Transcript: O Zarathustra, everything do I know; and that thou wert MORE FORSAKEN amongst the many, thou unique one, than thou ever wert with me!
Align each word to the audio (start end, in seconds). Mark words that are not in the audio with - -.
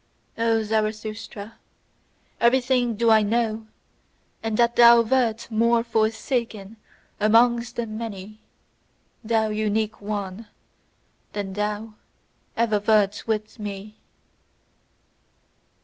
O 0.35 0.63
Zarathustra, 0.63 1.59
everything 2.39 2.95
do 2.95 3.11
I 3.11 3.21
know; 3.21 3.67
and 4.41 4.57
that 4.57 4.75
thou 4.75 5.03
wert 5.03 5.47
MORE 5.51 5.83
FORSAKEN 5.83 6.77
amongst 7.19 7.75
the 7.75 7.85
many, 7.85 8.41
thou 9.23 9.49
unique 9.49 10.01
one, 10.01 10.47
than 11.33 11.53
thou 11.53 11.93
ever 12.57 12.79
wert 12.79 13.27
with 13.27 13.59
me! 13.59 13.95